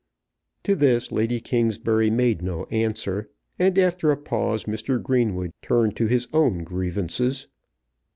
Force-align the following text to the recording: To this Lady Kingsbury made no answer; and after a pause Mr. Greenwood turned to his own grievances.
To 0.63 0.75
this 0.75 1.11
Lady 1.11 1.39
Kingsbury 1.39 2.09
made 2.09 2.41
no 2.41 2.63
answer; 2.71 3.29
and 3.59 3.77
after 3.77 4.09
a 4.09 4.17
pause 4.17 4.63
Mr. 4.63 4.99
Greenwood 4.99 5.53
turned 5.61 5.95
to 5.97 6.07
his 6.07 6.27
own 6.33 6.63
grievances. 6.63 7.47